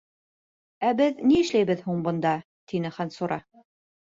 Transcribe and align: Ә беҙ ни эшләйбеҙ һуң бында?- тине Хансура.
Ә 0.87 0.93
беҙ 1.01 1.21
ни 1.31 1.37
эшләйбеҙ 1.41 1.83
һуң 1.91 2.01
бында?- 2.09 2.33
тине 2.73 2.93
Хансура. 2.97 3.39